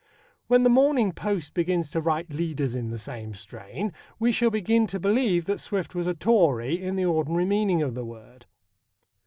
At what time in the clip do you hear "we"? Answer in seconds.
4.17-4.31